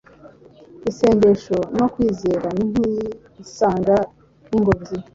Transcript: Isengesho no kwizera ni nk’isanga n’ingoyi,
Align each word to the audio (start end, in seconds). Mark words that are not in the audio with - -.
Isengesho 0.89 1.57
no 1.77 1.85
kwizera 1.93 2.47
ni 2.57 2.63
nk’isanga 2.69 3.95
n’ingoyi, 4.49 4.95